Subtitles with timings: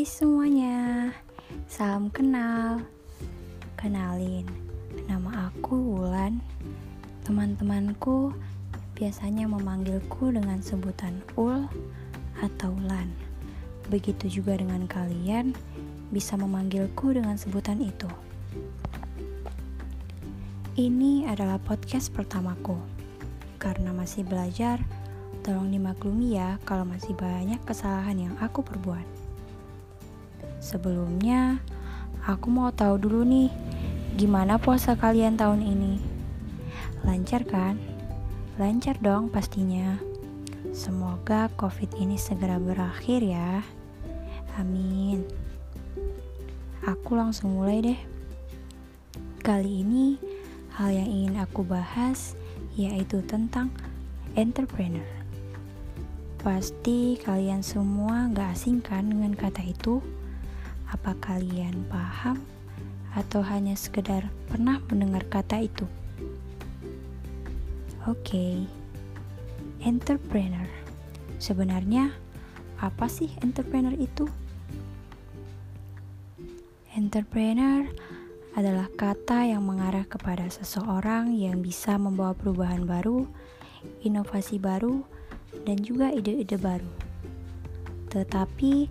[0.00, 1.12] Hai semuanya,
[1.68, 2.80] salam kenal.
[3.76, 4.48] Kenalin,
[5.04, 6.40] nama aku Wulan.
[7.28, 8.32] Teman-temanku
[8.96, 11.68] biasanya memanggilku dengan sebutan Ul
[12.40, 13.12] atau Lan.
[13.92, 15.52] Begitu juga dengan kalian
[16.08, 18.08] bisa memanggilku dengan sebutan itu.
[20.80, 22.80] Ini adalah podcast pertamaku.
[23.60, 24.80] Karena masih belajar,
[25.44, 29.19] tolong dimaklumi ya kalau masih banyak kesalahan yang aku perbuat.
[30.60, 31.56] Sebelumnya,
[32.28, 33.48] aku mau tahu dulu nih,
[34.20, 35.96] gimana puasa kalian tahun ini?
[37.00, 37.80] Lancar kan?
[38.60, 39.96] Lancar dong pastinya.
[40.76, 43.64] Semoga COVID ini segera berakhir ya.
[44.60, 45.24] Amin.
[46.84, 48.00] Aku langsung mulai deh.
[49.40, 50.20] Kali ini,
[50.76, 52.36] hal yang ingin aku bahas
[52.76, 53.72] yaitu tentang
[54.36, 55.08] entrepreneur.
[56.36, 60.04] Pasti kalian semua gak asing kan dengan kata itu?
[60.90, 62.42] Apa kalian paham
[63.14, 65.86] atau hanya sekedar pernah mendengar kata itu?
[68.08, 68.54] Oke, okay.
[69.86, 70.66] entrepreneur.
[71.38, 72.10] Sebenarnya
[72.82, 74.26] apa sih entrepreneur itu?
[76.90, 77.86] Entrepreneur
[78.58, 83.30] adalah kata yang mengarah kepada seseorang yang bisa membawa perubahan baru,
[84.02, 85.06] inovasi baru,
[85.62, 86.90] dan juga ide-ide baru.
[88.10, 88.90] Tetapi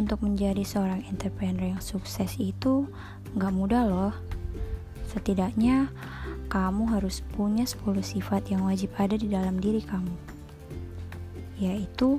[0.00, 2.88] untuk menjadi seorang entrepreneur yang sukses itu
[3.36, 4.14] nggak mudah loh.
[5.12, 5.92] Setidaknya
[6.48, 10.16] kamu harus punya 10 sifat yang wajib ada di dalam diri kamu.
[11.60, 12.18] Yaitu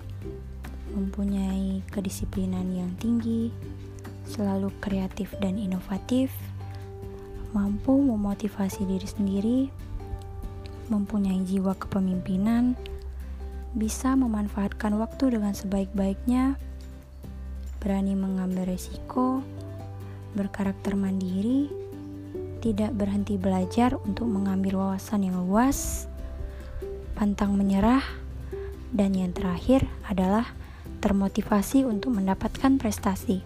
[0.94, 3.50] mempunyai kedisiplinan yang tinggi,
[4.30, 6.30] selalu kreatif dan inovatif,
[7.52, 9.60] mampu memotivasi diri sendiri,
[10.88, 12.76] mempunyai jiwa kepemimpinan,
[13.76, 16.60] bisa memanfaatkan waktu dengan sebaik-baiknya,
[17.82, 19.42] berani mengambil resiko,
[20.38, 21.68] berkarakter mandiri,
[22.62, 26.06] tidak berhenti belajar untuk mengambil wawasan yang luas,
[27.18, 28.06] pantang menyerah,
[28.94, 30.46] dan yang terakhir adalah
[31.02, 33.42] termotivasi untuk mendapatkan prestasi.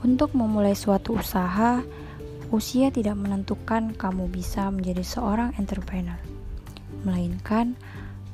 [0.00, 1.84] Untuk memulai suatu usaha,
[2.48, 6.16] usia tidak menentukan kamu bisa menjadi seorang entrepreneur,
[7.04, 7.76] melainkan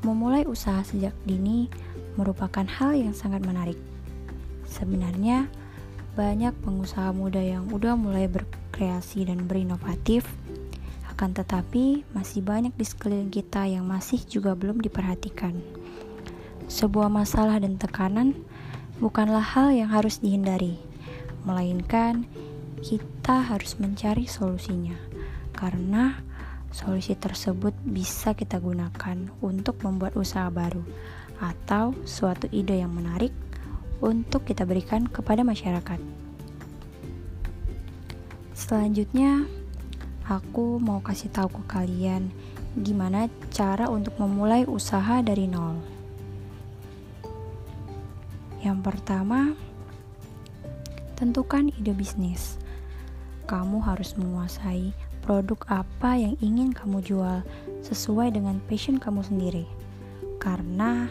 [0.07, 1.67] memulai usaha sejak dini
[2.15, 3.79] merupakan hal yang sangat menarik.
[4.67, 5.47] Sebenarnya,
[6.15, 10.23] banyak pengusaha muda yang udah mulai berkreasi dan berinovatif,
[11.11, 15.59] akan tetapi masih banyak di sekeliling kita yang masih juga belum diperhatikan.
[16.67, 18.35] Sebuah masalah dan tekanan
[18.99, 20.79] bukanlah hal yang harus dihindari,
[21.43, 22.27] melainkan
[22.83, 24.99] kita harus mencari solusinya,
[25.55, 26.19] karena
[26.75, 30.83] solusi tersebut bisa kita gunakan untuk membuat usaha baru
[31.43, 33.35] atau suatu ide yang menarik
[34.05, 35.99] untuk kita berikan kepada masyarakat.
[38.55, 39.45] Selanjutnya,
[40.29, 42.31] aku mau kasih tahu ke kalian
[42.75, 45.79] gimana cara untuk memulai usaha dari nol.
[48.65, 49.53] Yang pertama,
[51.15, 52.57] tentukan ide bisnis.
[53.45, 57.45] Kamu harus menguasai produk apa yang ingin kamu jual
[57.85, 59.84] sesuai dengan passion kamu sendiri.
[60.45, 61.09] Karena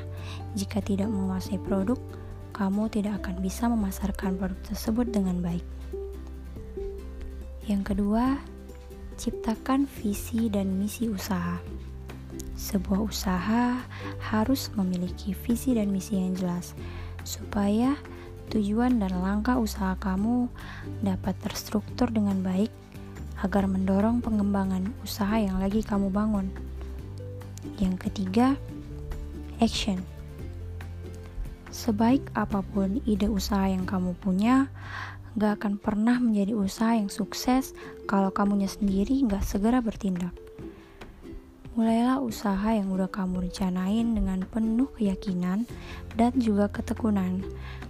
[0.53, 1.97] jika tidak menguasai produk,
[2.53, 5.65] kamu tidak akan bisa memasarkan produk tersebut dengan baik.
[7.65, 8.37] Yang kedua,
[9.17, 11.57] ciptakan visi dan misi usaha.
[12.53, 13.81] Sebuah usaha
[14.29, 16.77] harus memiliki visi dan misi yang jelas,
[17.25, 17.97] supaya
[18.53, 20.45] tujuan dan langkah usaha kamu
[21.01, 22.69] dapat terstruktur dengan baik
[23.41, 26.53] agar mendorong pengembangan usaha yang lagi kamu bangun.
[27.81, 28.59] Yang ketiga,
[29.63, 30.03] action.
[31.71, 34.67] Sebaik apa pun ide usaha yang kamu punya,
[35.39, 37.71] gak akan pernah menjadi usaha yang sukses
[38.05, 40.35] kalau kamunya sendiri gak segera bertindak.
[41.73, 45.65] Mulailah usaha yang udah kamu rencanain dengan penuh keyakinan
[46.13, 47.41] dan juga ketekunan,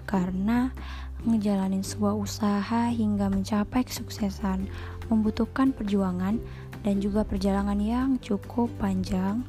[0.07, 0.71] karena
[1.27, 4.71] ngejalanin sebuah usaha hingga mencapai kesuksesan
[5.11, 6.39] membutuhkan perjuangan
[6.87, 9.43] dan juga perjalanan yang cukup panjang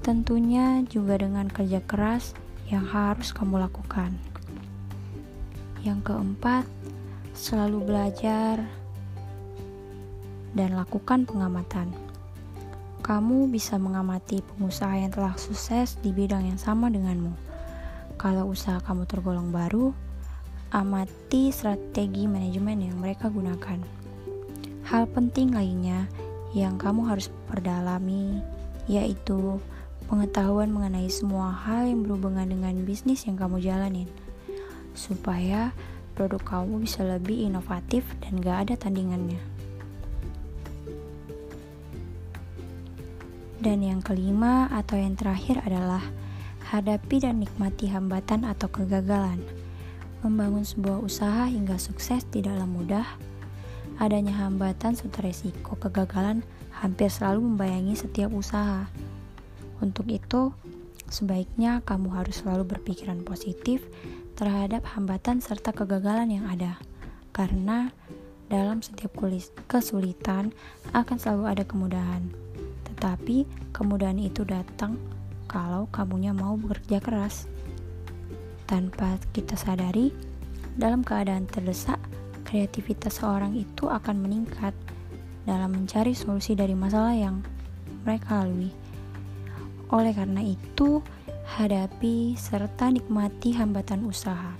[0.00, 2.32] Tentunya juga dengan kerja keras
[2.72, 4.16] yang harus kamu lakukan.
[5.84, 6.64] Yang keempat,
[7.36, 8.64] selalu belajar
[10.56, 11.92] dan lakukan pengamatan.
[13.04, 17.36] Kamu bisa mengamati pengusaha yang telah sukses di bidang yang sama denganmu.
[18.16, 19.92] Kalau usaha kamu tergolong baru,
[20.72, 23.80] amati strategi manajemen yang mereka gunakan.
[24.88, 26.08] Hal penting lainnya
[26.56, 28.40] yang kamu harus perdalami
[28.90, 29.62] yaitu
[30.10, 34.10] pengetahuan mengenai semua hal yang berhubungan dengan bisnis yang kamu jalanin,
[34.90, 35.70] supaya
[36.18, 39.38] produk kamu bisa lebih inovatif dan gak ada tandingannya.
[43.62, 46.02] Dan yang kelima atau yang terakhir adalah
[46.74, 49.38] hadapi dan nikmati hambatan atau kegagalan.
[50.26, 53.06] Membangun sebuah usaha hingga sukses tidaklah mudah.
[54.00, 56.40] Adanya hambatan serta resiko kegagalan
[56.72, 58.88] hampir selalu membayangi setiap usaha.
[59.80, 60.52] Untuk itu,
[61.08, 63.84] sebaiknya kamu harus selalu berpikiran positif
[64.36, 66.76] terhadap hambatan serta kegagalan yang ada.
[67.32, 67.88] Karena
[68.52, 69.16] dalam setiap
[69.70, 70.52] kesulitan
[70.92, 72.28] akan selalu ada kemudahan.
[72.86, 75.00] Tetapi kemudahan itu datang
[75.48, 77.48] kalau kamunya mau bekerja keras.
[78.68, 80.14] Tanpa kita sadari,
[80.78, 81.98] dalam keadaan terdesak,
[82.46, 84.74] kreativitas seorang itu akan meningkat
[85.42, 87.42] dalam mencari solusi dari masalah yang
[88.06, 88.70] mereka lalui.
[89.90, 91.02] Oleh karena itu,
[91.58, 94.54] hadapi serta nikmati hambatan usaha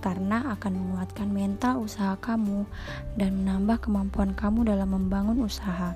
[0.00, 2.64] karena akan menguatkan mental usaha kamu
[3.20, 5.92] dan menambah kemampuan kamu dalam membangun usaha.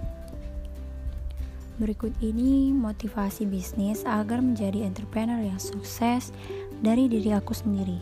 [1.75, 6.31] Berikut ini motivasi bisnis agar menjadi entrepreneur yang sukses
[6.85, 7.99] dari diri aku sendiri.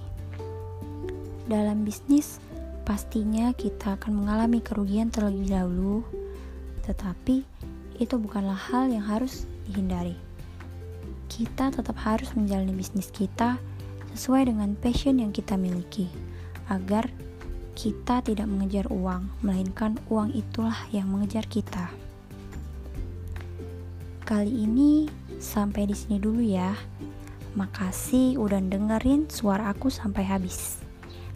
[1.49, 2.37] Dalam bisnis,
[2.85, 6.05] pastinya kita akan mengalami kerugian terlebih dahulu,
[6.85, 7.47] tetapi
[7.97, 10.31] itu bukanlah hal yang harus dihindari.
[11.32, 13.56] Kita tetap harus menjalani bisnis kita
[14.12, 16.12] sesuai dengan passion yang kita miliki,
[16.69, 17.08] agar
[17.73, 21.88] kita tidak mengejar uang, melainkan uang itulah yang mengejar kita.
[24.29, 25.08] Kali ini
[25.40, 26.76] sampai di sini dulu ya.
[27.56, 30.84] Makasih udah dengerin suara aku sampai habis.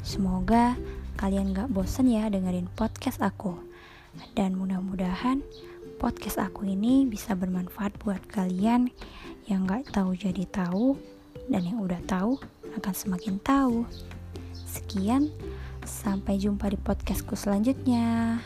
[0.05, 0.77] Semoga
[1.17, 3.57] kalian gak bosen ya dengerin podcast aku.
[4.37, 5.41] Dan mudah-mudahan
[5.97, 8.93] podcast aku ini bisa bermanfaat buat kalian
[9.47, 10.99] yang gak tahu jadi tahu
[11.47, 12.39] dan yang udah tahu
[12.75, 13.87] akan semakin tahu.
[14.67, 15.31] Sekian,
[15.87, 18.43] sampai jumpa di podcastku selanjutnya.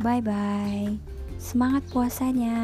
[0.00, 0.96] Bye bye.
[1.36, 2.56] Semangat puasanya.